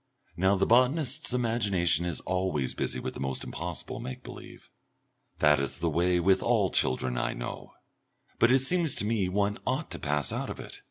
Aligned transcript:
Now 0.35 0.55
the 0.55 0.65
botanist's 0.65 1.31
imagination 1.31 2.05
is 2.05 2.21
always 2.21 2.73
busy 2.73 2.99
with 2.99 3.13
the 3.13 3.19
most 3.19 3.43
impossible 3.43 3.99
make 3.99 4.23
believe. 4.23 4.71
That 5.37 5.59
is 5.59 5.77
the 5.77 5.91
way 5.91 6.19
with 6.19 6.41
all 6.41 6.71
children 6.71 7.19
I 7.19 7.33
know. 7.33 7.75
But 8.39 8.51
it 8.51 8.61
seems 8.61 8.95
to 8.95 9.05
me 9.05 9.29
one 9.29 9.59
ought 9.63 9.91
to 9.91 9.99
pass 9.99 10.33
out 10.33 10.49
of 10.49 10.59
it. 10.59 10.79